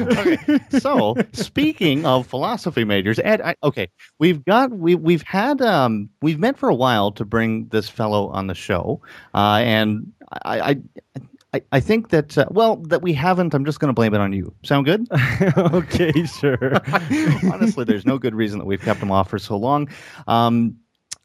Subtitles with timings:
[0.00, 6.08] okay, so speaking of philosophy majors, Ed, I, okay, we've got we we've had um
[6.22, 9.00] we've met for a while to bring this fellow on the show,
[9.34, 10.12] uh, and
[10.42, 10.60] I.
[10.60, 10.76] I
[11.54, 13.54] I, I think that uh, well that we haven't.
[13.54, 14.52] I'm just going to blame it on you.
[14.62, 15.06] Sound good?
[15.56, 16.80] okay, sure.
[17.50, 19.88] Honestly, there's no good reason that we've kept him off for so long.
[20.26, 20.76] Um,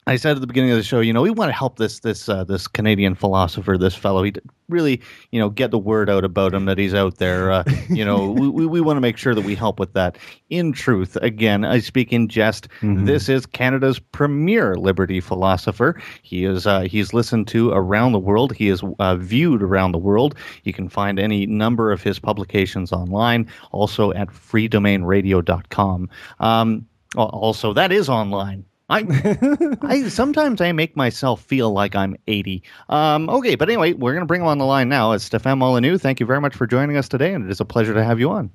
[0.07, 1.99] I said at the beginning of the show, you know, we want to help this
[1.99, 4.23] this uh, this Canadian philosopher, this fellow.
[4.23, 4.33] He
[4.67, 7.51] really, you know, get the word out about him that he's out there.
[7.51, 10.17] Uh, you know, we, we, we want to make sure that we help with that.
[10.49, 12.67] In truth, again, I speak in jest.
[12.81, 13.05] Mm-hmm.
[13.05, 16.01] This is Canada's premier liberty philosopher.
[16.23, 18.55] He is uh, he's listened to around the world.
[18.55, 20.33] He is uh, viewed around the world.
[20.63, 26.09] You can find any number of his publications online, also at freedomainradio.com.
[26.39, 32.61] Um, also, that is online I, I sometimes I make myself feel like I'm 80.
[32.89, 35.13] Um, okay, but anyway, we're going to bring him on the line now.
[35.13, 35.97] It's Stefan Molyneux.
[35.97, 38.19] Thank you very much for joining us today, and it is a pleasure to have
[38.19, 38.51] you on.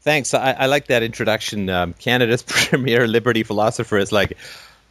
[0.00, 0.32] Thanks.
[0.32, 1.68] I, I like that introduction.
[1.68, 4.38] Um, Canada's premier liberty philosopher is like,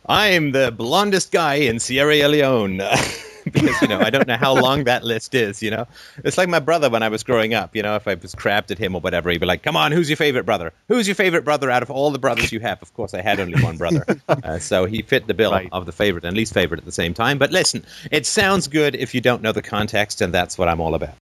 [0.06, 2.82] I'm the blondest guy in Sierra Leone.
[3.52, 5.62] because you know I don't know how long that list is.
[5.62, 5.88] You know,
[6.24, 7.76] it's like my brother when I was growing up.
[7.76, 9.92] You know, if I was crabbed at him or whatever, he'd be like, "Come on,
[9.92, 10.74] who's your favorite brother?
[10.88, 13.40] Who's your favorite brother out of all the brothers you have?" Of course, I had
[13.40, 15.70] only one brother, uh, so he fit the bill right.
[15.72, 17.38] of the favorite and least favorite at the same time.
[17.38, 20.82] But listen, it sounds good if you don't know the context, and that's what I'm
[20.82, 21.16] all about.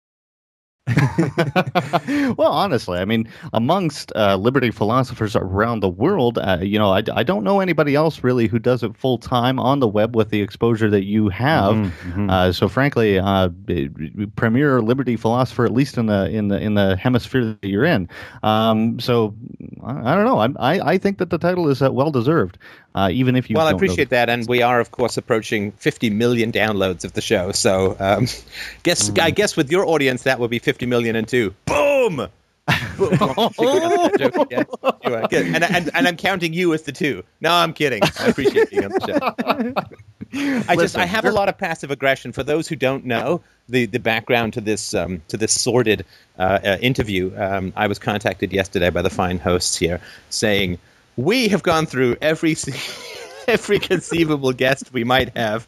[2.37, 7.03] well, honestly, I mean, amongst uh, liberty philosophers around the world, uh, you know, I,
[7.13, 10.29] I don't know anybody else really who does it full time on the web with
[10.29, 11.75] the exposure that you have.
[11.75, 12.29] Mm-hmm, mm-hmm.
[12.29, 13.49] Uh, so, frankly, uh,
[14.35, 18.09] premier liberty philosopher, at least in the in the in the hemisphere that you're in.
[18.41, 19.35] Um, so,
[19.83, 20.39] I, I, don't know.
[20.39, 22.57] I, I I think that the title is uh, well deserved
[22.93, 23.55] uh, even if you.
[23.55, 27.21] Well, I appreciate that, and we are, of course, approaching 50 million downloads of the
[27.21, 27.51] show.
[27.51, 28.27] So, um,
[28.83, 29.19] guess mm.
[29.19, 31.53] I guess with your audience, that would be 50 million and two.
[31.65, 32.27] Boom.
[32.67, 32.83] and,
[35.63, 37.23] and, and I'm counting you as the two.
[37.41, 38.01] No, I'm kidding.
[38.19, 39.19] I appreciate being on the show.
[40.67, 42.31] I just I have a lot of passive aggression.
[42.31, 46.05] For those who don't know the, the background to this um, to this sordid
[46.37, 49.99] uh, uh, interview, um, I was contacted yesterday by the fine hosts here
[50.29, 50.77] saying
[51.17, 52.55] we have gone through every
[53.47, 55.67] every conceivable guest we might have.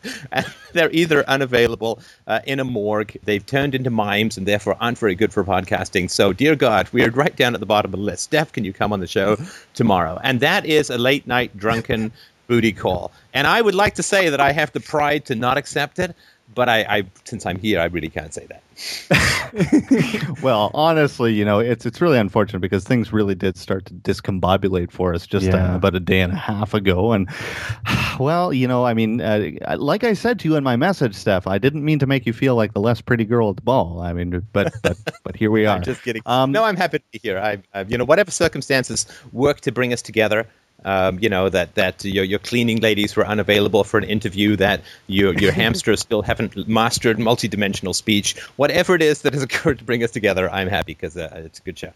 [0.74, 5.16] they're either unavailable uh, in a morgue, they've turned into mimes, and therefore aren't very
[5.16, 6.10] good for podcasting.
[6.10, 8.24] So, dear God, we are right down at the bottom of the list.
[8.24, 9.38] Steph, can you come on the show
[9.74, 10.20] tomorrow?
[10.24, 12.12] And that is a late night drunken
[12.48, 13.12] booty call.
[13.34, 16.16] And I would like to say that I have the pride to not accept it
[16.54, 18.64] but I, I, since I'm here, I really can't say that.
[20.42, 24.92] well, honestly, you know, it's it's really unfortunate because things really did start to discombobulate
[24.92, 25.74] for us just uh, yeah.
[25.74, 27.30] uh, about a day and a half ago, and
[28.20, 31.46] well, you know, I mean, uh, like I said to you in my message, Steph,
[31.46, 34.02] I didn't mean to make you feel like the less pretty girl at the ball.
[34.02, 35.78] I mean, but but but here we are.
[35.78, 36.24] I'm just kidding.
[36.26, 37.38] Um, no, I'm happy to be here.
[37.38, 40.48] I, I've, you know, whatever circumstances work to bring us together.
[40.86, 44.82] Um, you know that that your, your cleaning ladies were unavailable for an interview, that
[45.08, 48.40] your your hamsters still haven't mastered multidimensional speech.
[48.58, 51.60] Whatever it is that has occurred to bring us together, I'm happy because uh, it's
[51.60, 51.94] a good show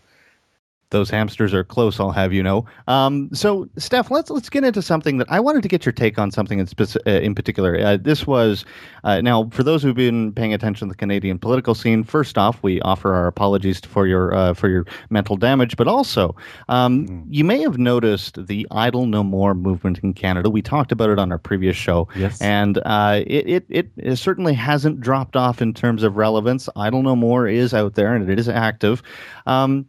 [0.90, 2.00] those hamsters are close.
[2.00, 2.66] I'll have you know.
[2.88, 6.18] Um, so, Steph, let's let's get into something that I wanted to get your take
[6.18, 7.78] on something in, speci- uh, in particular.
[7.80, 8.64] Uh, this was
[9.04, 12.04] uh, now for those who've been paying attention to the Canadian political scene.
[12.04, 16.36] First off, we offer our apologies for your uh, for your mental damage, but also
[16.70, 17.26] um, mm.
[17.30, 20.50] you may have noticed the "Idle No More" movement in Canada.
[20.50, 24.54] We talked about it on our previous show, yes, and uh, it, it it certainly
[24.54, 26.70] hasn't dropped off in terms of relevance.
[26.78, 29.04] "Idle No More" is out there and it is active.
[29.46, 29.88] Um,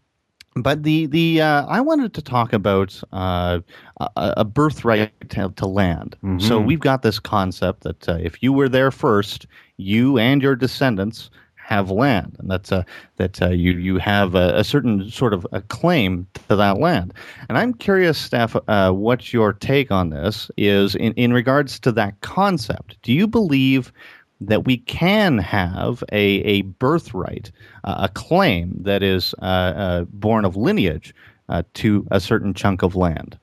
[0.56, 3.60] but the the uh, I wanted to talk about uh,
[4.00, 6.16] a, a, birthright to, to land.
[6.24, 6.40] Mm-hmm.
[6.40, 10.56] So we've got this concept that uh, if you were there first, you and your
[10.56, 11.30] descendants
[11.68, 12.82] have land, and that's uh,
[13.16, 17.12] that uh, you you have a, a, certain sort of a claim to that land.
[17.48, 21.92] And I'm curious, Steph, uh, what your take on this is in in regards to
[21.92, 22.96] that concept.
[23.02, 23.92] Do you believe
[24.40, 27.50] that we can have a, a birthright,
[27.84, 31.14] uh, a claim that is uh, uh, born of lineage
[31.48, 33.38] uh, to a certain chunk of land.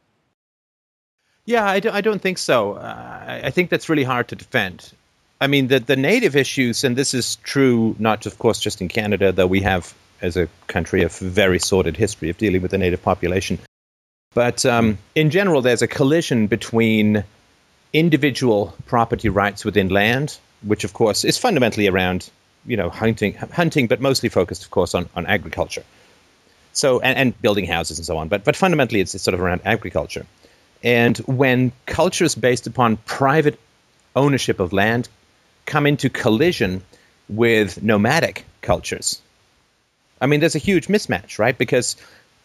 [1.46, 2.74] Yeah, I, do, I don't think so.
[2.74, 4.94] Uh, I think that's really hard to defend.
[5.42, 8.88] I mean, the, the native issues, and this is true not, of course, just in
[8.88, 12.78] Canada, though we have, as a country, a very sordid history of dealing with the
[12.78, 13.60] native population.
[14.34, 17.24] But um, in general, there's a collision between
[17.94, 22.30] individual property rights within land which of course is fundamentally around
[22.66, 25.84] you know hunting, hunting, but mostly focused, of course, on, on agriculture.
[26.74, 29.42] So and, and building houses and so on, but but fundamentally it's, it's sort of
[29.42, 30.26] around agriculture.
[30.84, 33.60] And when cultures based upon private
[34.16, 35.10] ownership of land
[35.66, 36.84] come into collision
[37.28, 39.20] with nomadic cultures,
[40.22, 41.58] I mean, there's a huge mismatch, right?
[41.58, 41.96] Because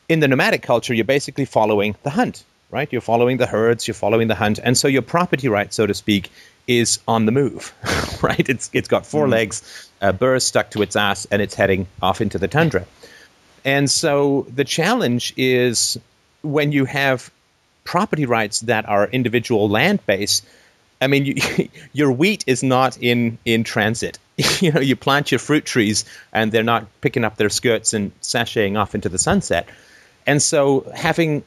[0.08, 2.90] in the nomadic culture, you're basically following the hunt, right?
[2.93, 5.94] You're following the herds, you're following the hunt, and so your property right, so to
[5.94, 6.31] speak,
[6.67, 7.75] is on the move,
[8.22, 8.49] right?
[8.49, 9.31] It's it's got 4 mm.
[9.31, 12.87] legs, a burr stuck to its ass, and it's heading off into the tundra.
[13.64, 15.99] And so the challenge is
[16.43, 17.31] when you have
[17.84, 20.44] property rights that are individual land based.
[21.00, 21.34] I mean, you,
[21.93, 24.19] your wheat is not in in transit.
[24.61, 28.12] you know, you plant your fruit trees, and they're not picking up their skirts and
[28.20, 29.69] sashaying off into the sunset.
[30.26, 31.43] And so, having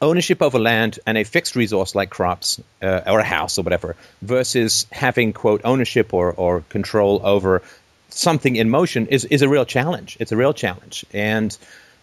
[0.00, 3.96] ownership over land and a fixed resource like crops uh, or a house or whatever,
[4.22, 7.62] versus having quote ownership or or control over
[8.08, 10.16] something in motion is is a real challenge.
[10.20, 11.56] It's a real challenge, and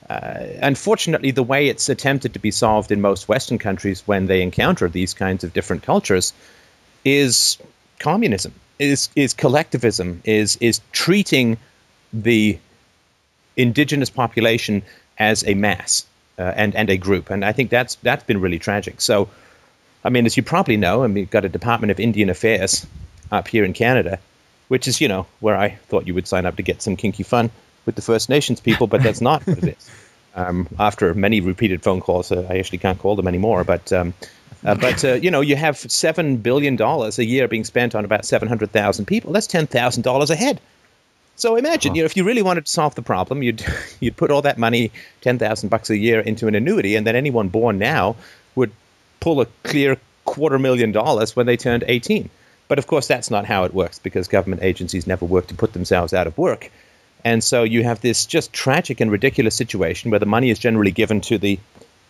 [0.10, 4.42] uh, unfortunately, the way it's attempted to be solved in most Western countries when they
[4.42, 6.34] encounter these kinds of different cultures
[7.04, 7.58] is
[8.00, 11.58] communism, is is collectivism, is is treating
[12.14, 12.58] the
[13.58, 14.84] indigenous population
[15.18, 16.06] as a mass
[16.38, 19.02] uh, and and a group, and I think that's that's been really tragic.
[19.02, 19.30] So,
[20.04, 22.86] I mean, as you probably know, I mean, we've got a Department of Indian Affairs
[23.32, 24.20] up here in Canada,
[24.68, 27.24] which is you know where I thought you would sign up to get some kinky
[27.24, 27.50] fun
[27.86, 29.92] with the First Nations people, but that's not what it is.
[30.36, 33.64] Um, after many repeated phone calls, uh, I actually can't call them anymore.
[33.64, 34.14] But um,
[34.64, 38.06] uh, but uh, you know, you have seven billion dollars a year being spent on
[38.06, 39.34] about seven hundred thousand people.
[39.34, 40.62] That's ten thousand dollars a head.
[41.38, 41.96] So imagine, huh.
[41.96, 43.64] you know, if you really wanted to solve the problem, you'd
[44.00, 44.92] you'd put all that money,
[45.22, 48.16] ten thousand bucks a year, into an annuity, and then anyone born now
[48.56, 48.72] would
[49.20, 52.30] pull a clear quarter million dollars when they turned eighteen.
[52.68, 55.74] But of course, that's not how it works because government agencies never work to put
[55.74, 56.70] themselves out of work.
[57.24, 60.92] And so you have this just tragic and ridiculous situation where the money is generally
[60.92, 61.60] given to the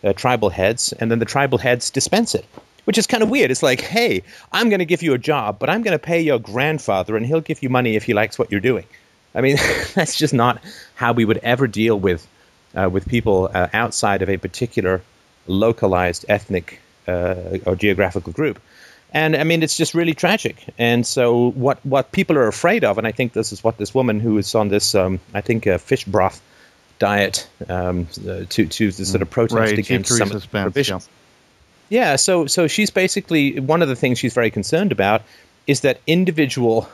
[0.02, 2.46] uh, tribal heads, and then the tribal heads dispense it,
[2.84, 3.50] which is kind of weird.
[3.50, 4.22] It's like, hey,
[4.52, 7.26] I'm going to give you a job, but I'm going to pay your grandfather, and
[7.26, 8.84] he'll give you money if he likes what you're doing.
[9.38, 9.56] I mean,
[9.94, 10.62] that's just not
[10.96, 12.26] how we would ever deal with
[12.74, 15.00] uh, with people uh, outside of a particular
[15.46, 18.60] localized ethnic uh, or geographical group.
[19.14, 20.56] And I mean, it's just really tragic.
[20.76, 23.94] And so, what what people are afraid of, and I think this is what this
[23.94, 26.42] woman who is on this, um, I think, a fish broth
[26.98, 29.78] diet um, uh, to to sort of protest right.
[29.78, 31.08] against some Spence, provisions.
[31.88, 32.10] Yeah.
[32.10, 35.22] yeah, so so she's basically one of the things she's very concerned about
[35.66, 36.88] is that individual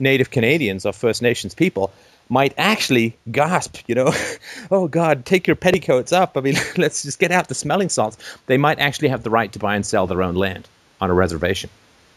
[0.00, 1.92] Native Canadians or First Nations people
[2.28, 4.12] might actually gasp, you know,
[4.70, 6.36] oh God, take your petticoats up.
[6.36, 8.16] I mean, let's just get out the smelling salts.
[8.46, 10.68] They might actually have the right to buy and sell their own land
[11.00, 11.70] on a reservation.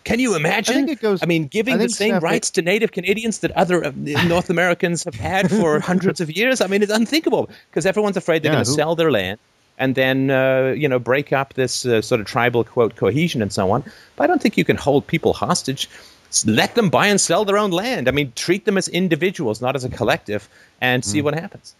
[0.03, 0.73] Can you imagine?
[0.73, 3.51] I, think it goes, I mean, giving I the same rights to Native Canadians that
[3.51, 3.91] other uh,
[4.27, 6.59] North Americans have had for hundreds of years.
[6.59, 9.39] I mean, it's unthinkable because everyone's afraid they're yeah, going to sell their land
[9.77, 13.51] and then uh, you know break up this uh, sort of tribal quote cohesion and
[13.51, 13.83] so on.
[14.15, 15.89] But I don't think you can hold people hostage.
[16.45, 18.07] Let them buy and sell their own land.
[18.07, 20.49] I mean, treat them as individuals, not as a collective,
[20.81, 21.25] and see mm.
[21.25, 21.75] what happens.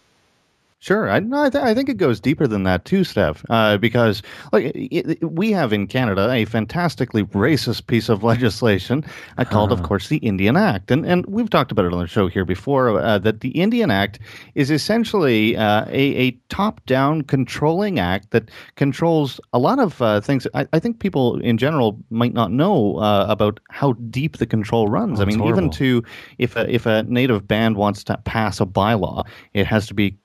[0.83, 3.45] Sure, I, no, I, th- I, think it goes deeper than that too, Steph.
[3.49, 4.21] Uh, because
[4.51, 9.05] like it, it, we have in Canada a fantastically racist piece of legislation
[9.37, 9.75] uh, called, huh.
[9.75, 12.43] of course, the Indian Act, and and we've talked about it on the show here
[12.43, 12.99] before.
[12.99, 14.19] Uh, that the Indian Act
[14.55, 20.45] is essentially uh, a, a top-down controlling act that controls a lot of uh, things.
[20.53, 24.89] I, I, think people in general might not know uh, about how deep the control
[24.89, 25.21] runs.
[25.21, 26.03] Oh, I mean, even to
[26.39, 30.17] if a, if a native band wants to pass a bylaw, it has to be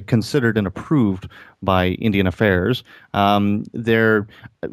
[0.00, 1.28] considered and approved
[1.62, 2.84] by Indian Affairs.
[3.14, 4.26] Um, there,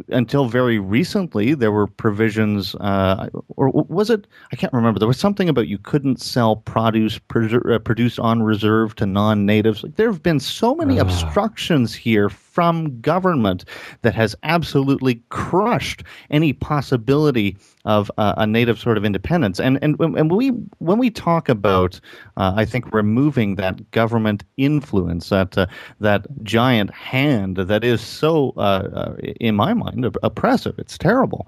[0.09, 4.27] until very recently, there were provisions, uh, or was it?
[4.51, 4.99] I can't remember.
[4.99, 9.83] There was something about you couldn't sell produce preser- uh, produced on reserve to non-natives.
[9.83, 11.03] Like, there have been so many uh.
[11.03, 13.65] obstructions here from government
[14.03, 19.59] that has absolutely crushed any possibility of uh, a native sort of independence.
[19.59, 21.99] And and and we when we talk about,
[22.37, 25.65] uh, I think removing that government influence, that uh,
[25.99, 28.59] that giant hand that is so, uh,
[28.93, 30.75] uh, in my mind, oppressive.
[30.77, 31.47] It's terrible.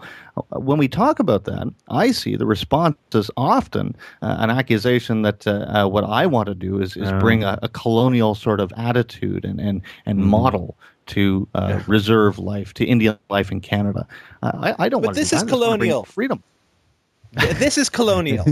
[0.50, 5.46] When we talk about that, I see the response is often uh, an accusation that
[5.90, 9.60] what I want to do is is bring a, a, colonial sort of attitude and
[9.60, 10.24] and and mm.
[10.24, 11.84] model to uh, yeah.
[11.88, 14.08] reserve life, to Indian life in Canada.
[14.42, 16.44] Uh, I, I, don't but this is colonial freedom.
[17.34, 18.46] This is colonial.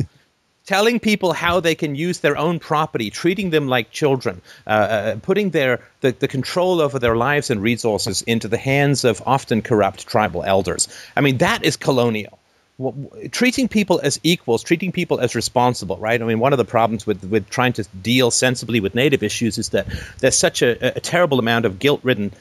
[0.66, 5.16] Telling people how they can use their own property, treating them like children, uh, uh,
[5.18, 9.62] putting their the, the control over their lives and resources into the hands of often
[9.62, 10.88] corrupt tribal elders.
[11.18, 12.40] I mean, that is colonial
[13.32, 16.22] treating people as equals, treating people as responsible, right?
[16.22, 19.58] I mean, one of the problems with, with trying to deal sensibly with native issues
[19.58, 19.86] is that
[20.20, 22.32] there's such a, a terrible amount of guilt ridden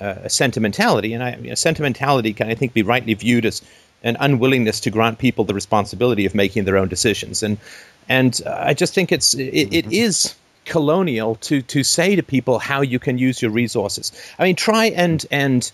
[0.00, 1.14] uh, sentimentality.
[1.14, 3.60] And I, you know, sentimentality can, I think, be rightly viewed as
[4.04, 7.42] an unwillingness to grant people the responsibility of making their own decisions.
[7.42, 7.58] And,
[8.08, 10.34] and I just think it's, it, it is
[10.64, 14.12] colonial to to say to people how you can use your resources.
[14.38, 15.70] I mean, try and and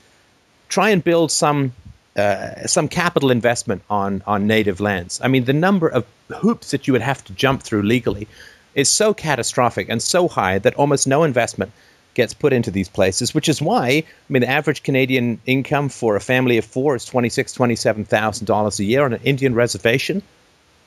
[0.69, 1.73] try and build some
[2.17, 5.21] uh, some capital investment on on native lands.
[5.23, 6.05] I mean, the number of
[6.37, 8.27] hoops that you would have to jump through legally
[8.75, 11.73] is so catastrophic and so high that almost no investment
[12.15, 16.17] gets put into these places, which is why I mean the average Canadian income for
[16.17, 19.21] a family of four is twenty six, twenty seven thousand dollars a year on an
[19.25, 20.23] Indian reservation.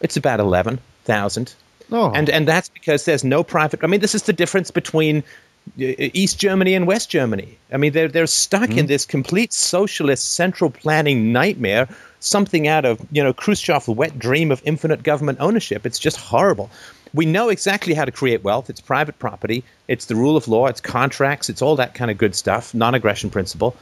[0.02, 1.54] It's about eleven thousand.
[1.92, 2.12] Oh.
[2.12, 3.84] And and that's because there's no private.
[3.84, 5.24] I mean, this is the difference between
[5.78, 7.58] East Germany and West Germany.
[7.72, 8.80] I mean, they're they're stuck mm-hmm.
[8.80, 11.88] in this complete socialist central planning nightmare.
[12.20, 15.86] Something out of you know Khrushchev's wet dream of infinite government ownership.
[15.86, 16.70] It's just horrible.
[17.14, 18.70] We know exactly how to create wealth.
[18.70, 19.64] It's private property.
[19.88, 20.68] It's the rule of law.
[20.68, 21.50] It's contracts.
[21.50, 22.74] It's all that kind of good stuff.
[22.74, 23.76] Non-aggression principle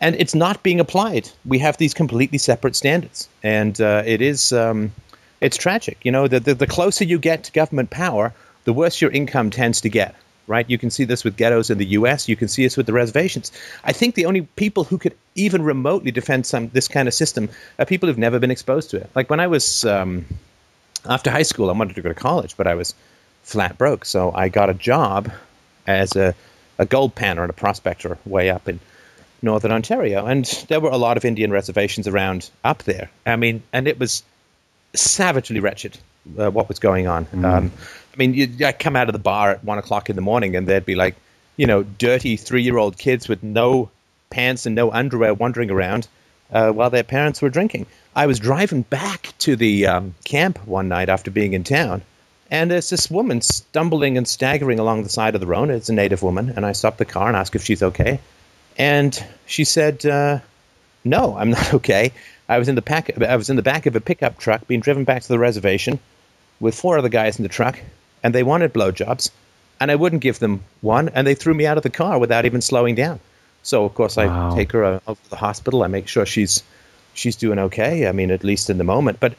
[0.00, 1.30] and it's not being applied.
[1.44, 4.92] We have these completely separate standards, and uh, it is um,
[5.40, 5.98] it's tragic.
[6.02, 8.32] You know, the, the, the closer you get to government power,
[8.64, 10.14] the worse your income tends to get.
[10.48, 10.68] Right?
[10.70, 12.28] You can see this with ghettos in the U.S.
[12.28, 13.50] You can see this with the reservations.
[13.82, 17.48] I think the only people who could even remotely defend some this kind of system
[17.78, 19.10] are people who've never been exposed to it.
[19.14, 20.24] Like when I was um,
[21.08, 22.94] after high school, I wanted to go to college, but I was
[23.42, 25.30] flat broke, so I got a job
[25.86, 26.34] as a
[26.78, 28.78] a gold panner and a prospector way up in
[29.42, 33.10] northern Ontario, and there were a lot of Indian reservations around up there.
[33.24, 34.22] I mean, and it was
[34.94, 35.98] savagely wretched
[36.38, 37.26] uh, what was going on.
[37.26, 37.44] Mm.
[37.44, 37.72] Um,
[38.12, 40.56] I mean, you, I come out of the bar at one o'clock in the morning,
[40.56, 41.16] and there'd be like,
[41.56, 43.90] you know, dirty three-year-old kids with no
[44.30, 46.08] pants and no underwear wandering around
[46.52, 47.86] uh, while their parents were drinking.
[48.14, 52.02] I was driving back to the um, camp one night after being in town,
[52.50, 55.70] and there's this woman stumbling and staggering along the side of the road.
[55.70, 58.20] It's a native woman, and I stopped the car and asked if she's okay,
[58.78, 60.40] and she said, uh,
[61.04, 62.12] "No, I'm not okay."
[62.48, 63.10] I was in the pack.
[63.22, 65.98] I was in the back of a pickup truck being driven back to the reservation
[66.60, 67.78] with four other guys in the truck,
[68.22, 69.30] and they wanted blowjobs,
[69.80, 72.46] and I wouldn't give them one, and they threw me out of the car without
[72.46, 73.20] even slowing down.
[73.62, 74.54] So of course I wow.
[74.54, 75.82] take her uh, over to the hospital.
[75.82, 76.62] I make sure she's
[77.14, 78.06] she's doing okay.
[78.06, 79.20] I mean, at least in the moment.
[79.20, 79.34] But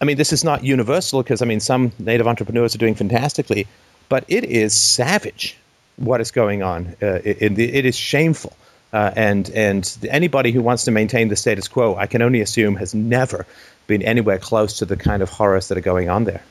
[0.00, 3.66] I mean, this is not universal because I mean, some native entrepreneurs are doing fantastically,
[4.08, 5.56] but it is savage
[5.96, 6.94] what is going on.
[7.00, 8.54] Uh, it, it is shameful
[8.92, 12.76] uh, and and anybody who wants to maintain the status quo, I can only assume,
[12.76, 13.46] has never
[13.86, 16.42] been anywhere close to the kind of horrors that are going on there.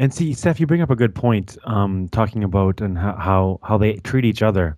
[0.00, 3.60] And see, Steph, you bring up a good point, um, talking about and how, how,
[3.62, 4.74] how they treat each other,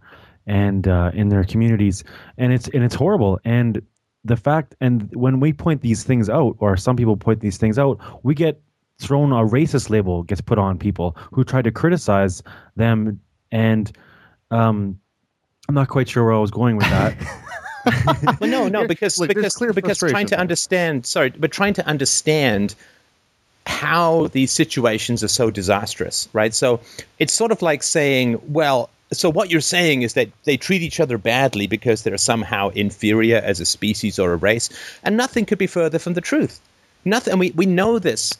[0.46, 2.02] and uh, in their communities,
[2.36, 3.38] and it's and it's horrible.
[3.44, 3.80] And
[4.24, 7.78] the fact, and when we point these things out, or some people point these things
[7.78, 8.60] out, we get
[8.98, 12.42] thrown a racist label gets put on people who try to criticize
[12.76, 13.96] them and
[14.50, 14.98] um,
[15.68, 18.36] I'm not quite sure where I was going with that.
[18.40, 22.74] well, no, no, because Look, because because trying to understand, sorry, but trying to understand
[23.66, 26.54] how these situations are so disastrous, right?
[26.54, 26.80] So
[27.18, 30.98] it's sort of like saying, well, so what you're saying is that they treat each
[30.98, 34.70] other badly because they're somehow inferior as a species or a race,
[35.04, 36.60] and nothing could be further from the truth.
[37.04, 38.32] Nothing, and we, we know this.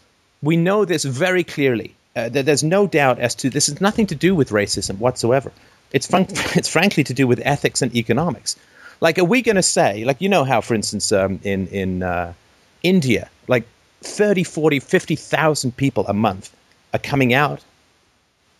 [0.42, 1.94] We know this very clearly.
[2.16, 5.52] Uh, there's no doubt as to this is nothing to do with racism whatsoever.
[5.92, 8.56] It's, fun- it's frankly to do with ethics and economics.
[9.00, 12.02] Like, are we going to say, like, you know how, for instance, um, in, in
[12.02, 12.34] uh,
[12.82, 13.66] India, like
[14.04, 16.54] 30, 40, 50,000 people a month
[16.92, 17.62] are coming out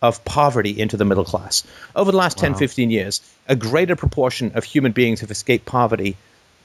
[0.01, 1.63] of poverty into the middle class.
[1.95, 2.49] Over the last wow.
[2.49, 6.17] 10, 15 years, a greater proportion of human beings have escaped poverty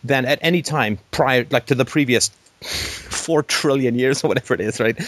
[0.03, 2.29] than at any time prior, like to the previous
[2.63, 4.99] 4 trillion years or whatever it is, right?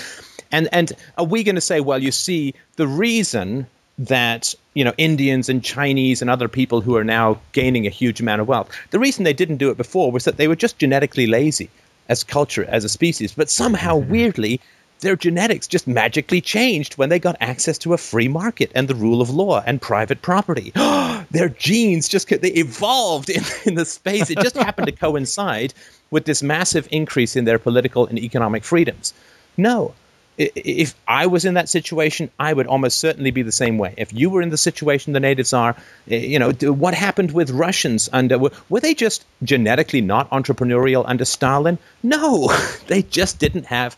[0.53, 3.67] And, and are we going to say, well, you see, the reason
[4.00, 8.19] that you know Indians and Chinese and other people who are now gaining a huge
[8.19, 8.71] amount of wealth.
[8.93, 11.69] The reason they didn't do it before was that they were just genetically lazy
[12.11, 13.33] as culture, as a species.
[13.33, 14.11] But somehow, mm-hmm.
[14.11, 14.61] weirdly,
[15.00, 18.95] their genetics just magically changed when they got access to a free market and the
[18.95, 20.73] rule of law and private property.
[21.31, 24.29] their genes just they evolved in, in the space.
[24.29, 25.73] It just happened to coincide
[26.11, 29.14] with this massive increase in their political and economic freedoms.
[29.57, 29.95] No,
[30.39, 33.95] if I was in that situation, I would almost certainly be the same way.
[33.99, 35.77] If you were in the situation the natives are,
[36.11, 41.25] eh, you know, what happened with Russians under were they just genetically not entrepreneurial under
[41.25, 41.79] Stalin?
[42.03, 42.51] No,
[42.87, 43.97] they just didn't have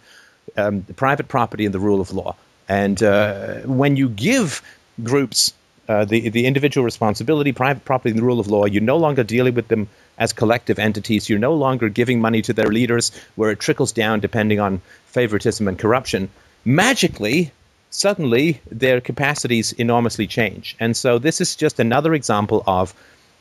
[0.57, 2.35] um, private property and the rule of law.
[2.69, 4.63] And uh, when you give
[5.03, 5.53] groups
[5.89, 9.23] uh, the the individual responsibility, private property, and the rule of law, you're no longer
[9.25, 11.29] dealing with them as collective entities.
[11.29, 14.81] You're no longer giving money to their leaders where it trickles down depending on
[15.13, 16.29] favoritism and corruption.
[16.65, 17.53] Magically,
[17.91, 20.75] suddenly their capacities enormously change.
[20.81, 22.95] And so this is just another example of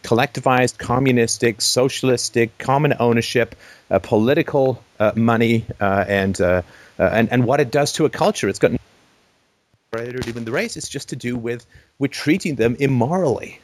[0.04, 3.56] collectivized, communistic, socialistic, common ownership,
[3.90, 6.62] uh, political uh, money, uh, and, uh,
[7.00, 8.50] uh, and and what it does to a culture.
[8.50, 10.78] It's got to win the race.
[10.78, 11.66] It's just to do with
[12.00, 13.60] with treating them immorally.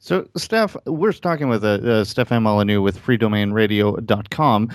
[0.00, 4.70] So, Steph, we're talking with uh, uh, Stefan Molyneux with freedomainradio.com.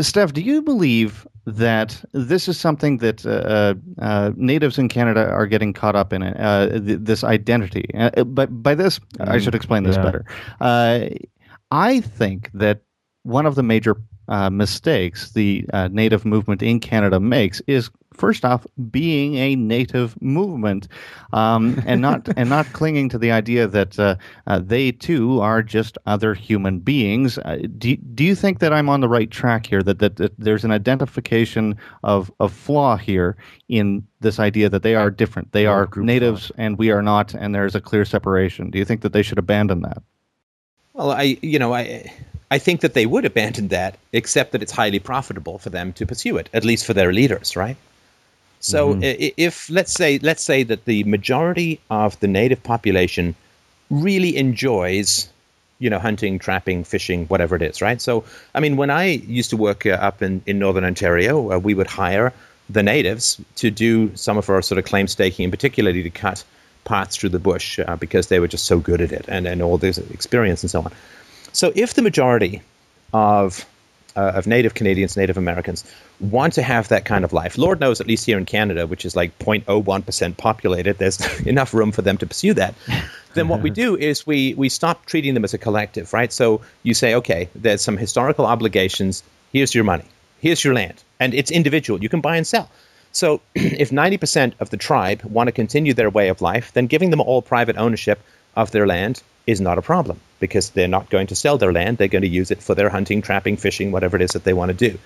[0.00, 5.28] Steph, do you believe that this is something that uh, uh, uh natives in Canada
[5.30, 6.22] are getting caught up in?
[6.22, 7.90] Uh, th- this identity.
[7.94, 10.02] Uh, but by this, mm, I should explain this yeah.
[10.02, 10.24] better.
[11.72, 12.82] I think that
[13.22, 13.96] one of the major
[14.50, 20.88] mistakes the native movement in Canada makes is first off being a native movement
[21.32, 24.14] um, and not and not clinging to the idea that uh,
[24.46, 27.38] uh, they too are just other human beings.
[27.38, 29.82] Uh, do, do you think that I'm on the right track here?
[29.82, 33.36] That, that, that there's an identification of, of flaw here
[33.68, 35.52] in this idea that they are different.
[35.52, 38.70] They are natives and we are not, and there's a clear separation.
[38.70, 40.02] Do you think that they should abandon that?
[40.92, 42.12] Well, I you know I.
[42.50, 46.06] I think that they would abandon that, except that it's highly profitable for them to
[46.06, 47.76] pursue it, at least for their leaders, right?
[48.60, 49.32] So mm-hmm.
[49.36, 53.34] if let's say let's say that the majority of the native population
[53.88, 55.28] really enjoys
[55.78, 58.22] you know hunting trapping fishing whatever it is right so
[58.54, 61.74] i mean when i used to work uh, up in, in northern ontario uh, we
[61.74, 62.32] would hire
[62.68, 66.44] the natives to do some of our sort of claim staking and particularly to cut
[66.84, 69.60] paths through the bush uh, because they were just so good at it and, and
[69.62, 70.92] all this experience and so on
[71.52, 72.62] so if the majority
[73.12, 73.66] of
[74.16, 75.84] uh, of Native Canadians, Native Americans
[76.20, 77.56] want to have that kind of life.
[77.56, 81.92] Lord knows, at least here in Canada, which is like 0.01% populated, there's enough room
[81.92, 82.74] for them to pursue that.
[83.34, 86.32] then what we do is we we stop treating them as a collective, right?
[86.32, 89.22] So you say, okay, there's some historical obligations.
[89.52, 90.04] Here's your money.
[90.40, 92.02] Here's your land, and it's individual.
[92.02, 92.68] You can buy and sell.
[93.12, 97.10] So if 90% of the tribe want to continue their way of life, then giving
[97.10, 98.20] them all private ownership
[98.56, 101.98] of their land is not a problem because they're not going to sell their land.
[101.98, 104.52] They're going to use it for their hunting, trapping, fishing, whatever it is that they
[104.52, 104.98] want to do.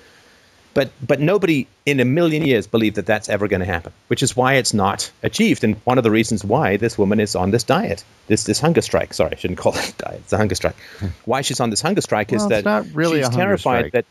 [0.75, 4.25] But, but nobody in a million years believed that that's ever going to happen, which
[4.25, 5.63] is why it's not achieved.
[5.63, 8.83] And one of the reasons why this woman is on this diet, this, this hunger
[8.83, 9.15] strike.
[9.15, 10.21] Sorry, I shouldn't call it a diet.
[10.25, 10.77] It's a hunger strike.
[11.25, 13.93] why she's on this hunger strike well, is that not really she's terrified strike.
[13.93, 14.05] that.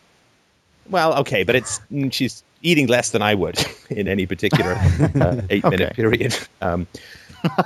[0.89, 5.63] Well, okay, but it's she's eating less than I would in any particular uh, eight
[5.63, 5.95] minute okay.
[5.95, 6.35] period.
[6.61, 6.87] Um,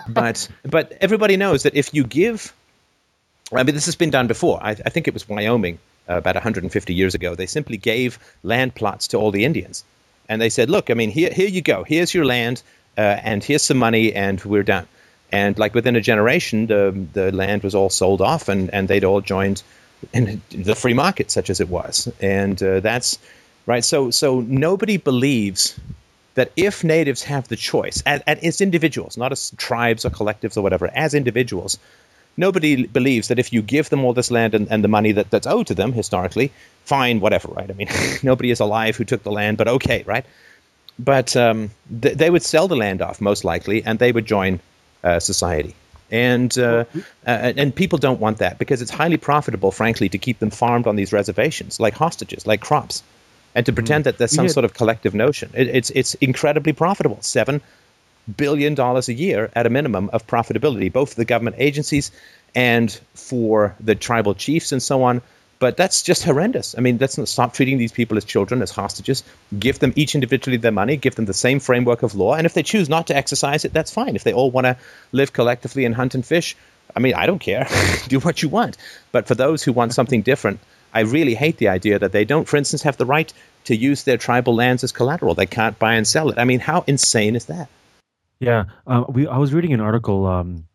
[0.09, 2.53] but but everybody knows that if you give,
[3.53, 4.59] I mean, this has been done before.
[4.61, 5.79] I, I think it was Wyoming
[6.09, 7.35] uh, about 150 years ago.
[7.35, 9.83] They simply gave land plots to all the Indians,
[10.27, 11.83] and they said, "Look, I mean, here here you go.
[11.83, 12.61] Here's your land,
[12.97, 14.87] uh, and here's some money, and we're done."
[15.31, 19.03] And like within a generation, the the land was all sold off, and and they'd
[19.03, 19.63] all joined
[20.13, 23.17] in the free market, such as it was, and uh, that's
[23.65, 23.83] right.
[23.83, 25.79] So so nobody believes
[26.35, 30.61] that if natives have the choice, as, as individuals, not as tribes or collectives or
[30.61, 31.79] whatever, as individuals,
[32.37, 35.29] nobody believes that if you give them all this land and, and the money that,
[35.29, 36.51] that's owed to them historically,
[36.85, 37.69] fine, whatever, right?
[37.69, 37.89] I mean,
[38.23, 40.25] nobody is alive who took the land, but okay, right?
[40.99, 41.71] But um,
[42.01, 44.59] th- they would sell the land off most likely, and they would join
[45.03, 45.75] uh, society.
[46.09, 46.85] And uh,
[47.25, 50.87] uh, and people don't want that because it's highly profitable, frankly, to keep them farmed
[50.87, 53.03] on these reservations, like hostages, like crops
[53.57, 54.11] and to pretend mm-hmm.
[54.11, 54.51] that there's some yeah.
[54.51, 55.49] sort of collective notion.
[55.55, 57.17] It, it's it's incredibly profitable.
[57.21, 57.59] Seven
[58.35, 62.11] billion dollars a year at a minimum of profitability, both for the government agencies
[62.55, 65.21] and for the tribal chiefs and so on.
[65.59, 66.75] But that's just horrendous.
[66.77, 69.23] I mean, let's not stop treating these people as children, as hostages.
[69.57, 72.35] Give them each individually their money, give them the same framework of law.
[72.35, 74.15] And if they choose not to exercise it, that's fine.
[74.15, 74.77] If they all want to
[75.11, 76.55] live collectively and hunt and fish,
[76.95, 77.67] I mean, I don't care.
[78.07, 78.77] Do what you want.
[79.11, 80.59] But for those who want something different,
[80.93, 83.31] I really hate the idea that they don't, for instance, have the right
[83.65, 85.33] to use their tribal lands as collateral.
[85.33, 86.37] They can't buy and sell it.
[86.37, 87.67] I mean, how insane is that?
[88.39, 89.27] Yeah, uh, we.
[89.27, 90.65] I was reading an article um,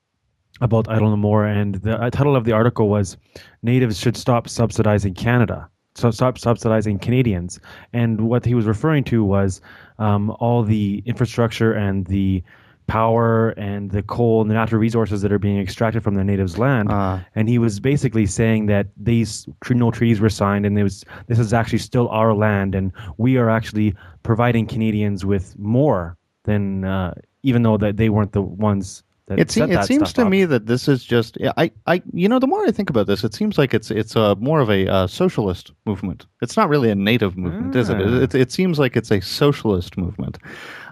[0.61, 3.17] about Idle No More, and the uh, title of the article was
[3.63, 7.61] "Natives Should Stop Subsidizing Canada." So stop subsidizing Canadians.
[7.93, 9.61] And what he was referring to was
[9.99, 12.43] um, all the infrastructure and the
[12.87, 16.59] power and the coal and the natural resources that are being extracted from the natives'
[16.59, 16.91] land.
[16.91, 21.39] Uh, and he was basically saying that these no treaties were signed, and was, this
[21.39, 27.15] is actually still our land, and we are actually providing Canadians with more than uh,
[27.43, 29.03] even though that they weren't the ones.
[29.27, 30.29] That it, se- it seems to up.
[30.29, 33.23] me that this is just I, I you know the more I think about this
[33.23, 36.91] it seems like it's it's a more of a uh, socialist movement it's not really
[36.91, 37.99] a native movement is it?
[37.99, 38.01] Ah.
[38.01, 38.23] it?
[38.23, 40.39] it it seems like it's a socialist movement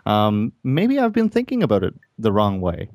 [0.06, 2.88] um, maybe I've been thinking about it the wrong way.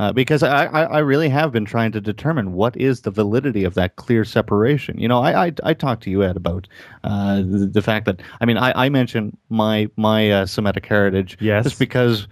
[0.00, 3.64] Uh, because I, I, I, really have been trying to determine what is the validity
[3.64, 4.98] of that clear separation.
[4.98, 6.66] You know, I I, I talked to you Ed about
[7.04, 11.36] uh, the, the, fact that I mean I, I mentioned my my uh, Semitic heritage
[11.38, 11.64] yes.
[11.64, 12.28] just because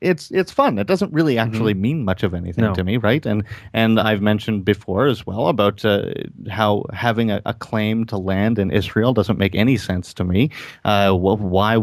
[0.00, 0.78] it's it's fun.
[0.78, 1.46] It doesn't really mm-hmm.
[1.46, 1.82] actually mm-hmm.
[1.82, 2.74] mean much of anything no.
[2.74, 3.24] to me, right?
[3.24, 6.12] And and I've mentioned before as well about uh,
[6.50, 10.50] how having a, a, claim to land in Israel doesn't make any sense to me.
[10.84, 11.78] Uh, well, why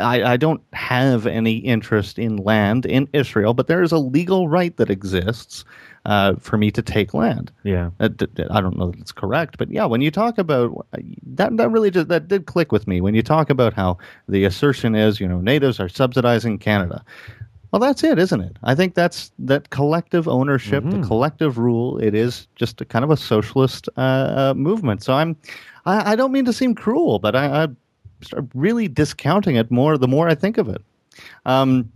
[0.00, 4.48] I, I don't have any interest in land in Israel, but there is a legal
[4.48, 5.64] right that exists
[6.04, 7.50] uh, for me to take land.
[7.64, 10.86] Yeah, I don't know that it's correct, but yeah, when you talk about
[11.22, 13.00] that, that really just that did click with me.
[13.00, 13.98] When you talk about how
[14.28, 17.04] the assertion is, you know, natives are subsidizing Canada.
[17.70, 18.56] Well, that's it, isn't it?
[18.62, 21.02] I think that's that collective ownership, mm-hmm.
[21.02, 21.98] the collective rule.
[21.98, 25.02] It is just a kind of a socialist uh, uh, movement.
[25.02, 25.36] So I'm,
[25.84, 27.68] I, I, don't mean to seem cruel, but I, I
[28.20, 30.82] start really discounting it more the more I think of it.
[31.46, 31.90] Um,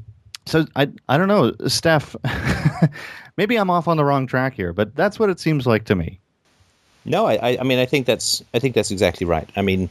[0.46, 2.16] so I I don't know, Steph.
[3.36, 5.94] maybe I'm off on the wrong track here, but that's what it seems like to
[5.94, 6.18] me.
[7.04, 9.48] No, I I mean I think that's I think that's exactly right.
[9.56, 9.88] I mean,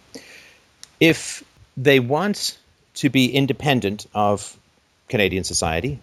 [1.00, 1.44] if
[1.78, 2.58] they want
[2.96, 4.58] to be independent of
[5.08, 6.00] Canadian society,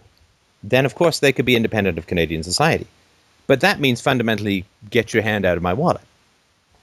[0.63, 2.87] then of course they could be independent of Canadian society.
[3.47, 6.01] But that means fundamentally get your hand out of my wallet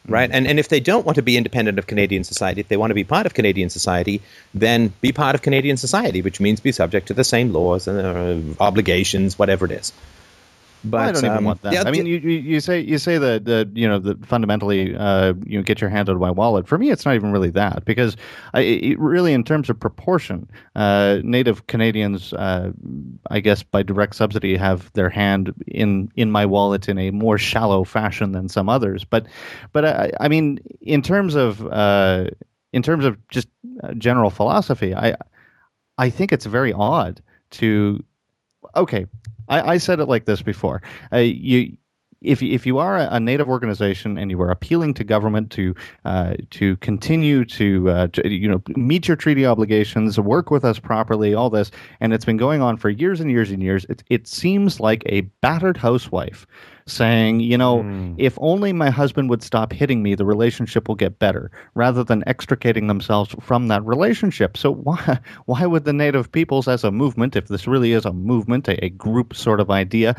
[0.09, 0.31] right?
[0.33, 2.91] And and if they don't want to be independent of Canadian society, if they want
[2.91, 4.21] to be part of Canadian society,
[4.55, 7.99] then be part of Canadian society, which means be subject to the same laws and
[8.01, 9.93] uh, obligations, whatever it is.
[10.91, 11.73] But well, I don't um, even want that.
[11.73, 15.35] Yeah, I mean, you, you say you say that that you know that fundamentally uh,
[15.45, 16.69] you know get your hand out of my wallet.
[16.69, 18.17] For me, it's not even really that because
[18.55, 22.73] I, it really, in terms of proportion, uh, Native Canadians, uh,
[23.31, 27.39] I guess by direct subsidy, have their hand in in my wallet in a more
[27.39, 29.05] shallow fashion than some others.
[29.05, 29.27] But
[29.73, 32.27] but I, I mean, in terms of uh,
[32.73, 33.49] in terms of just
[33.83, 35.17] uh, general philosophy, I
[35.99, 38.05] I think it's very odd to
[38.75, 39.07] okay
[39.49, 40.83] I, I said it like this before.
[41.13, 41.77] Uh, you
[42.23, 46.35] if if you are a, native organization and you are appealing to government to uh,
[46.51, 51.35] to continue to, uh, to, you know meet your treaty obligations, work with us properly,
[51.35, 53.85] all this, and it's been going on for years and years and years.
[53.89, 56.47] It it seems like a battered housewife
[56.87, 58.15] saying, you know, mm.
[58.19, 62.23] if only my husband would stop hitting me, the relationship will get better, rather than
[62.27, 64.57] extricating themselves from that relationship.
[64.57, 68.13] So why why would the native peoples as a movement, if this really is a
[68.13, 70.15] movement, a, a group sort of idea,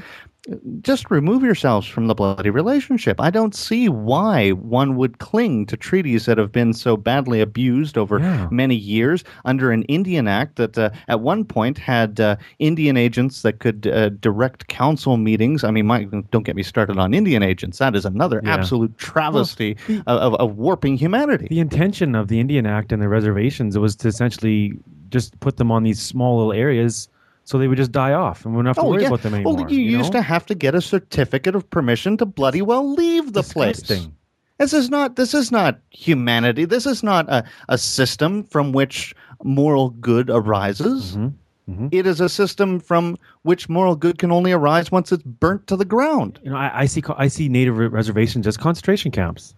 [0.82, 3.20] just remove yourselves from the bloody relationship.
[3.20, 7.98] I don't see why one would cling to treaties that have been so badly abused
[7.98, 8.48] over yeah.
[8.50, 13.42] many years under an Indian Act that uh, at one point had uh, Indian agents
[13.42, 15.64] that could uh, direct council meetings.
[15.64, 17.78] I mean, my, don't get me started on Indian agents.
[17.78, 18.54] That is another yeah.
[18.54, 21.48] absolute travesty well, the, of, of warping humanity.
[21.50, 24.74] The intention of the Indian Act and the reservations was to essentially
[25.10, 27.08] just put them on these small little areas
[27.46, 29.08] so they would just die off and we wouldn't have to oh, worry yeah.
[29.08, 29.56] about them anymore.
[29.56, 30.20] Well, you, you used know?
[30.20, 33.98] to have to get a certificate of permission to bloody well leave the Disgusting.
[33.98, 34.10] place.
[34.58, 36.66] This is not this is not humanity.
[36.66, 41.12] This is not a, a system from which moral good arises.
[41.12, 41.28] Mm-hmm.
[41.70, 41.88] Mm-hmm.
[41.92, 45.76] It is a system from which moral good can only arise once it's burnt to
[45.76, 46.40] the ground.
[46.44, 49.54] You know, I, I see I see native reservations as concentration camps.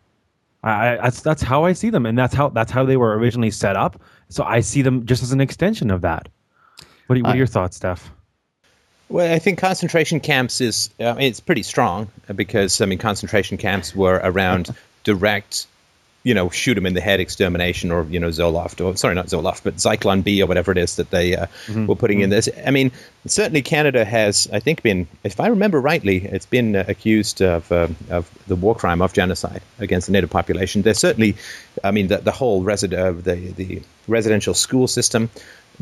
[0.64, 3.18] I, I, that's that's how I see them, and that's how that's how they were
[3.18, 4.02] originally set up.
[4.30, 6.30] So I see them just as an extension of that.
[7.08, 8.12] What are, what are your thoughts, Steph?
[9.10, 13.96] Well, I think concentration camps is uh, it's pretty strong because I mean concentration camps
[13.96, 15.68] were around direct,
[16.30, 19.26] you know, shoot them in the head extermination or you know Zoloft or sorry not
[19.30, 21.88] Zoloft but Zyklon B or whatever it is that they uh, mm-hmm.
[21.88, 22.26] were putting mm-hmm.
[22.26, 22.48] in this.
[22.68, 22.92] I mean,
[23.26, 27.72] certainly Canada has I think been, if I remember rightly, it's been uh, accused of
[27.72, 30.84] uh, of the war crime of genocide against the native population.
[30.84, 31.36] There's certainly,
[31.84, 35.32] I mean, the, the whole resi- uh, the the residential school system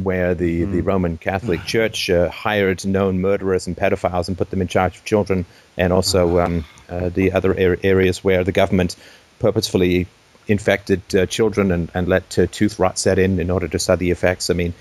[0.02, 0.72] where the, mm.
[0.72, 4.96] the Roman Catholic Church uh, hired known murderers and pedophiles and put them in charge
[4.96, 8.96] of children, and also um, uh, the other er- areas where the government
[9.40, 10.08] purposefully
[10.48, 14.12] infected uh, children and, and let tooth rot set in in order to study the
[14.12, 14.50] effects.
[14.50, 14.74] I mean,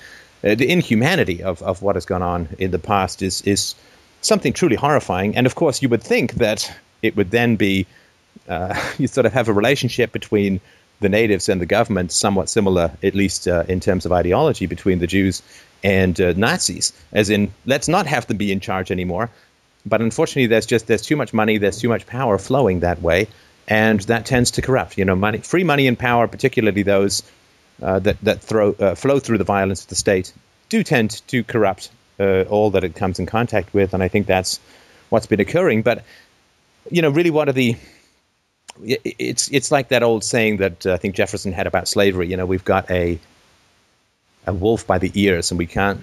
[0.44, 3.74] uh, the inhumanity of, of what has gone on in the past is, is
[4.20, 5.36] something truly horrifying.
[5.36, 7.86] And of course, you would think that it would then be,
[8.48, 10.60] uh, you sort of have a relationship between
[11.00, 14.98] the natives and the government somewhat similar, at least uh, in terms of ideology, between
[14.98, 15.42] the Jews
[15.84, 16.92] and Nazis.
[17.12, 19.30] As in, let's not have them be in charge anymore.
[19.84, 23.28] But unfortunately, there's just there's too much money, there's too much power flowing that way,
[23.68, 24.98] and that tends to corrupt.
[24.98, 27.22] You know, money, free money and power, particularly those
[27.82, 30.32] uh, that that throw, uh, flow through the violence of the state,
[30.68, 34.26] do tend to corrupt uh, all that it comes in contact with, and I think
[34.26, 34.60] that's
[35.10, 35.82] what's been occurring.
[35.82, 36.04] But
[36.90, 37.76] you know, really, what are the
[38.82, 42.28] it's it's like that old saying that uh, I think Jefferson had about slavery.
[42.28, 43.18] You know, we've got a
[44.46, 46.02] a wolf by the ears, and we can't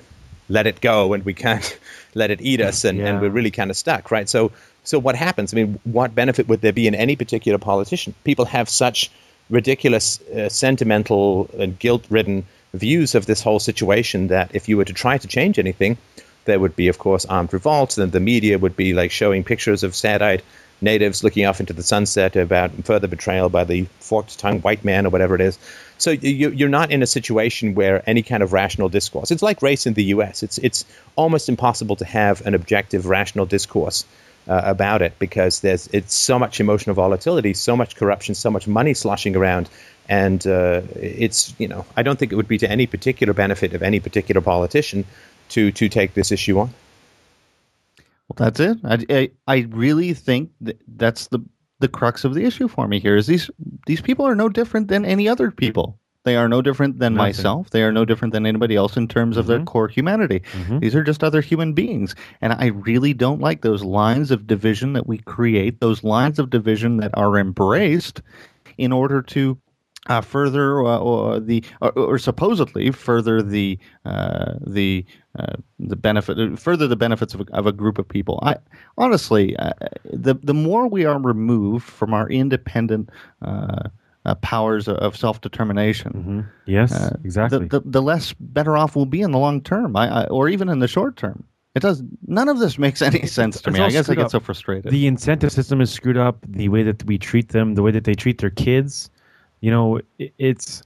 [0.49, 1.79] let it go, and we can't
[2.13, 3.07] let it eat us, and, yeah.
[3.07, 4.27] and we're really kind of stuck, right?
[4.27, 4.51] So
[4.83, 5.53] so what happens?
[5.53, 8.13] I mean, what benefit would there be in any particular politician?
[8.23, 9.09] People have such
[9.49, 14.93] ridiculous, uh, sentimental, and guilt-ridden views of this whole situation that if you were to
[14.93, 15.97] try to change anything,
[16.45, 19.83] there would be, of course, armed revolts, and the media would be like showing pictures
[19.83, 20.41] of sad-eyed
[20.81, 25.05] natives looking off into the sunset about further betrayal by the forked tongued white man
[25.05, 25.57] or whatever it is.
[25.97, 29.31] So you, are not in a situation where any kind of rational discourse.
[29.31, 30.43] It's like race in the U.S.
[30.43, 30.83] It's it's
[31.15, 34.03] almost impossible to have an objective rational discourse
[34.47, 38.67] uh, about it because there's it's so much emotional volatility, so much corruption, so much
[38.67, 39.69] money sloshing around,
[40.09, 43.73] and uh, it's you know I don't think it would be to any particular benefit
[43.73, 45.05] of any particular politician
[45.49, 46.73] to to take this issue on.
[48.27, 48.77] Well, that's it.
[48.83, 51.39] I, I, I really think that that's the
[51.79, 53.49] the crux of the issue for me here is these
[53.85, 55.99] these people are no different than any other people.
[56.23, 57.27] They are no different than Nothing.
[57.27, 57.69] myself.
[57.71, 59.51] They are no different than anybody else in terms of mm-hmm.
[59.51, 60.39] their core humanity.
[60.39, 60.79] Mm-hmm.
[60.79, 62.15] These are just other human beings.
[62.41, 66.49] And I really don't like those lines of division that we create, those lines of
[66.49, 68.21] division that are embraced
[68.77, 69.57] in order to
[70.07, 75.05] uh, further uh, or the or, or, supposedly further the uh, the
[75.39, 78.39] uh, the benefit further the benefits of a, of a group of people.
[78.43, 78.57] I
[78.97, 79.71] honestly, uh,
[80.03, 83.09] the the more we are removed from our independent.
[84.25, 86.13] Uh, powers of self determination.
[86.13, 86.41] Mm-hmm.
[86.65, 87.67] Yes, exactly.
[87.67, 90.47] The, the, the, less better off we'll be in the long term, I, I, or
[90.47, 91.43] even in the short term.
[91.75, 92.03] It does.
[92.27, 93.83] None of this makes any sense to it's me.
[93.83, 94.31] I guess I get up.
[94.31, 94.91] so frustrated.
[94.91, 96.37] The incentive system is screwed up.
[96.47, 99.09] The way that we treat them, the way that they treat their kids,
[99.61, 100.83] you know, it's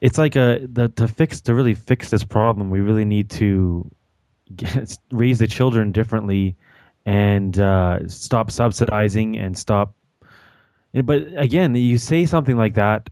[0.00, 2.70] it's like a the to fix to really fix this problem.
[2.70, 3.88] We really need to
[4.56, 6.56] get, raise the children differently
[7.06, 9.94] and uh, stop subsidizing and stop.
[10.92, 13.10] But again, you say something like that,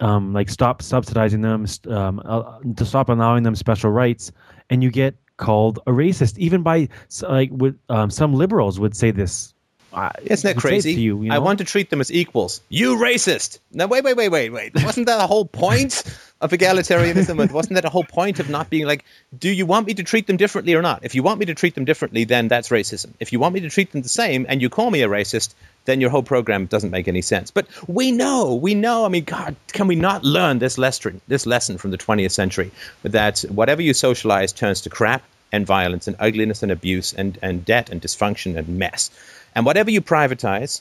[0.00, 4.32] um, like stop subsidizing them, um, uh, to stop allowing them special rights,
[4.70, 6.38] and you get called a racist.
[6.38, 6.88] Even by
[7.22, 9.52] like, with, um, some liberals would say this
[9.92, 10.94] uh, Isn't that crazy?
[10.94, 11.34] You, you know?
[11.34, 12.60] I want to treat them as equals.
[12.68, 13.58] You racist!
[13.72, 14.72] Now, wait, wait, wait, wait, wait.
[14.84, 16.02] Wasn't that the whole point
[16.40, 17.50] of egalitarianism?
[17.52, 19.04] Wasn't that a whole point of not being like,
[19.38, 21.04] do you want me to treat them differently or not?
[21.04, 23.10] If you want me to treat them differently, then that's racism.
[23.20, 25.54] If you want me to treat them the same and you call me a racist,
[25.84, 27.50] then your whole program doesn't make any sense.
[27.50, 29.04] But we know, we know.
[29.04, 32.70] I mean, God, can we not learn this lesson, this lesson from the 20th century
[33.02, 35.22] that whatever you socialize turns to crap
[35.52, 39.10] and violence and ugliness and abuse and, and debt and dysfunction and mess.
[39.54, 40.80] And whatever you privatize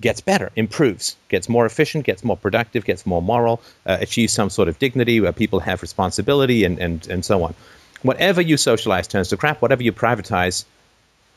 [0.00, 4.50] gets better, improves, gets more efficient, gets more productive, gets more moral, uh, achieves some
[4.50, 7.54] sort of dignity where people have responsibility and, and, and so on.
[8.02, 9.60] Whatever you socialize turns to crap.
[9.60, 10.64] Whatever you privatize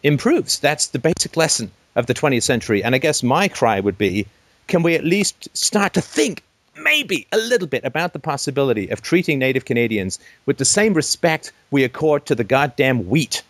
[0.04, 0.60] improves.
[0.60, 2.84] That's the basic lesson of the 20th century.
[2.84, 4.28] And I guess my cry would be
[4.68, 6.44] can we at least start to think
[6.78, 11.52] maybe a little bit about the possibility of treating Native Canadians with the same respect
[11.72, 13.44] we accord to the goddamn wheat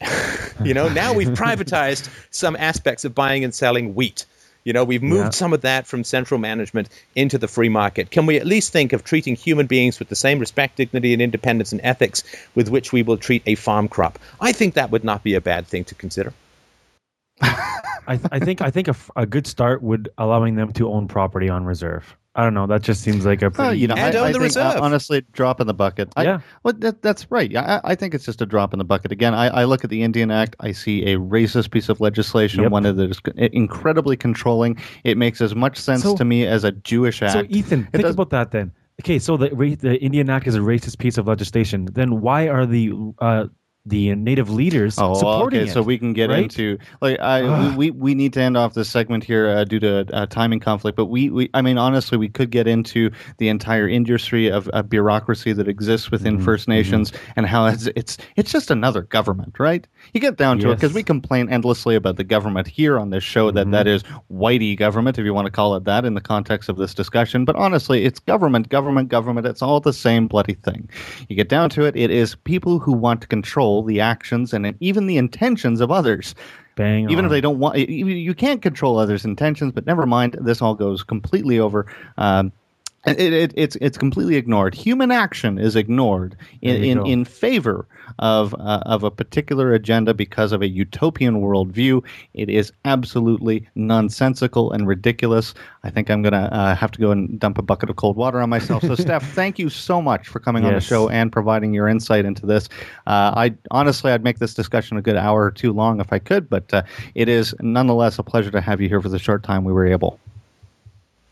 [0.64, 4.24] you know, now we've privatized some aspects of buying and selling wheat.
[4.64, 5.30] You know, we've moved yeah.
[5.30, 8.10] some of that from central management into the free market.
[8.10, 11.22] Can we at least think of treating human beings with the same respect, dignity, and
[11.22, 12.22] independence and ethics
[12.54, 14.18] with which we will treat a farm crop?
[14.40, 16.34] I think that would not be a bad thing to consider.
[17.40, 20.90] I, th- I, think I think a, f- a good start would allowing them to
[20.90, 22.16] own property on reserve.
[22.36, 22.66] I don't know.
[22.66, 23.80] That just seems like a pretty.
[23.80, 26.12] you know, and I, I think, uh, honestly, drop in the bucket.
[26.14, 26.40] I, yeah.
[26.62, 27.54] Well, that, that's right.
[27.56, 29.10] I, I think it's just a drop in the bucket.
[29.10, 30.54] Again, I, I look at the Indian Act.
[30.60, 32.70] I see a racist piece of legislation, yep.
[32.70, 34.78] one that is incredibly controlling.
[35.02, 37.32] It makes as much sense so, to me as a Jewish act.
[37.32, 38.72] So, Ethan, it think does, about that then.
[39.00, 39.48] Okay, so the
[39.80, 41.86] the Indian Act is a racist piece of legislation.
[41.86, 43.46] Then why are the uh,
[43.86, 45.70] the native leaders oh, supporting okay.
[45.70, 46.40] It, so we can get right?
[46.40, 50.06] into like I, we, we need to end off this segment here uh, due to
[50.12, 50.96] uh, timing conflict.
[50.96, 54.90] But we, we I mean honestly we could get into the entire industry of, of
[54.90, 56.44] bureaucracy that exists within mm-hmm.
[56.44, 56.72] First mm-hmm.
[56.72, 57.32] Nations mm-hmm.
[57.36, 59.86] and how it's it's it's just another government, right?
[60.12, 60.72] You get down to yes.
[60.72, 63.70] it because we complain endlessly about the government here on this show that mm-hmm.
[63.70, 66.76] that is whitey government if you want to call it that in the context of
[66.76, 67.46] this discussion.
[67.46, 69.46] But honestly, it's government, government, government.
[69.46, 70.88] It's all the same bloody thing.
[71.30, 74.52] You get down to it, it is people who want to control control the actions
[74.52, 76.34] and even the intentions of others.
[76.76, 77.24] Bang even on.
[77.26, 79.72] if they don't want, you can't control others' intentions.
[79.72, 81.86] But never mind, this all goes completely over.
[82.16, 82.52] Um,
[83.06, 84.74] it, it, it's it's completely ignored.
[84.74, 87.86] Human action is ignored in in, in favor
[88.18, 92.04] of uh, of a particular agenda because of a utopian worldview.
[92.34, 95.54] It is absolutely nonsensical and ridiculous.
[95.82, 98.38] I think I'm gonna uh, have to go and dump a bucket of cold water
[98.38, 98.82] on myself.
[98.82, 100.68] So, Steph, thank you so much for coming yes.
[100.68, 102.68] on the show and providing your insight into this.
[103.06, 106.18] Uh, I honestly, I'd make this discussion a good hour or two long if I
[106.18, 106.82] could, but uh,
[107.14, 109.86] it is nonetheless a pleasure to have you here for the short time we were
[109.86, 110.20] able.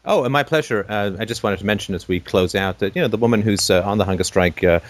[0.09, 0.87] Oh, and my pleasure.
[0.89, 3.43] Uh, I just wanted to mention as we close out that you know the woman
[3.43, 4.81] who's uh, on the hunger strike, uh,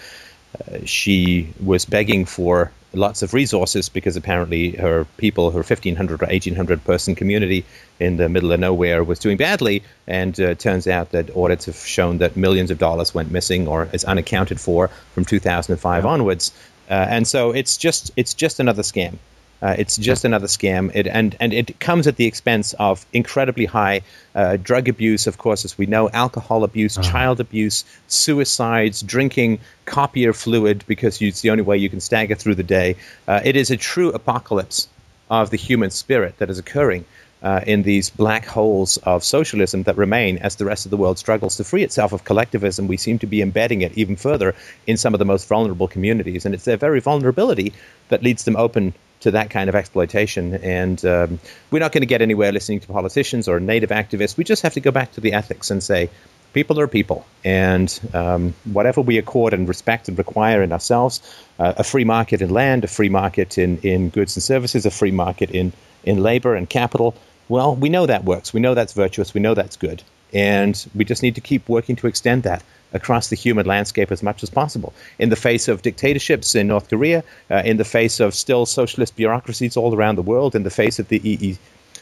[0.57, 6.25] uh she was begging for lots of resources because apparently her people, her 1500 or
[6.25, 7.65] 1800 person community
[7.99, 9.83] in the middle of nowhere was doing badly.
[10.07, 13.89] And uh, turns out that audits have shown that millions of dollars went missing or
[13.91, 16.09] is unaccounted for from 2005 yeah.
[16.09, 16.53] onwards.
[16.89, 19.17] Uh, and so it's just it's just another scam.
[19.61, 23.65] Uh, it's just another scam, it, and and it comes at the expense of incredibly
[23.65, 24.01] high
[24.35, 27.11] uh, drug abuse, of course, as we know, alcohol abuse, uh-huh.
[27.11, 32.55] child abuse, suicides, drinking copier fluid because it's the only way you can stagger through
[32.55, 32.95] the day.
[33.27, 34.87] Uh, it is a true apocalypse
[35.29, 37.03] of the human spirit that is occurring
[37.41, 41.17] uh, in these black holes of socialism that remain as the rest of the world
[41.17, 42.87] struggles to free itself of collectivism.
[42.87, 44.55] We seem to be embedding it even further
[44.87, 47.73] in some of the most vulnerable communities, and it's their very vulnerability
[48.09, 50.55] that leads them open to that kind of exploitation.
[50.55, 51.39] And um,
[51.71, 54.37] we're not going to get anywhere listening to politicians or native activists.
[54.37, 56.09] We just have to go back to the ethics and say,
[56.53, 61.21] people are people, and um, whatever we accord and respect and require in ourselves,
[61.59, 64.91] uh, a free market in land, a free market in, in goods and services, a
[64.91, 65.71] free market in,
[66.03, 67.13] in labor and capital,
[67.49, 68.53] well, we know that works.
[68.53, 69.33] We know that's virtuous.
[69.33, 70.03] We know that's good.
[70.33, 74.23] And we just need to keep working to extend that across the human landscape as
[74.23, 74.93] much as possible.
[75.19, 79.15] In the face of dictatorships in North Korea, uh, in the face of still socialist
[79.15, 81.57] bureaucracies all around the world, in the face of the EE,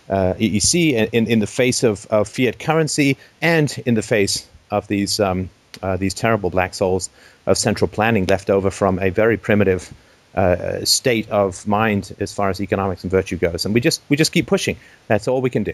[0.10, 4.88] uh, EEC, in, in the face of, of, fiat currency, and in the face of
[4.88, 5.50] these, um,
[5.84, 7.10] uh, these terrible black souls
[7.45, 9.93] of central planning left over from a very primitive
[10.36, 13.65] uh, state of mind as far as economics and virtue goes.
[13.65, 14.78] And we just, we just keep pushing.
[15.08, 15.73] That's all we can do.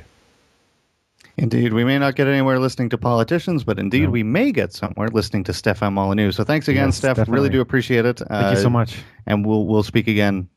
[1.37, 4.11] Indeed, we may not get anywhere listening to politicians, but indeed no.
[4.11, 6.31] we may get somewhere listening to Stefan Molyneux.
[6.31, 7.17] So thanks again, yes, Steph.
[7.17, 7.33] Definitely.
[7.33, 8.19] Really do appreciate it.
[8.19, 8.99] Thank uh, you so uh, much.
[9.25, 10.47] And we'll we'll speak again.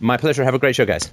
[0.00, 0.44] My pleasure.
[0.44, 1.10] Have a great show, guys.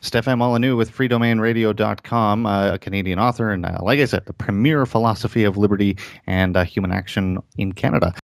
[0.00, 4.86] Stefan Molyneux with freedomainradio.com, uh, a Canadian author, and uh, like I said, the premier
[4.86, 5.96] philosophy of liberty
[6.26, 8.14] and uh, human action in Canada.